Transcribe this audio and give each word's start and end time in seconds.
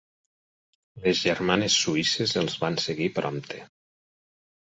Les 1.03 1.19
germanes 1.25 1.75
suïsses 1.83 2.33
els 2.43 2.57
van 2.63 2.79
seguir 2.87 3.11
prompte. 3.19 3.59